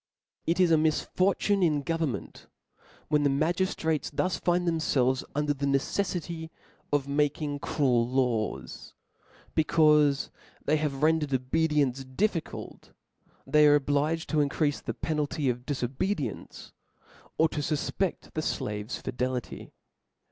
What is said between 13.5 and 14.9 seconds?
are obliged to increafe